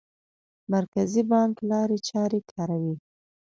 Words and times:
مرکزي 0.73 1.21
بانک 1.31 1.55
لارې 1.69 1.97
چارې 2.09 2.39
کاروي. 2.51 2.95